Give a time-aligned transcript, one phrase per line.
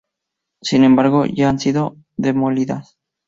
[0.63, 2.97] Sin embargo ya han sido demolidas.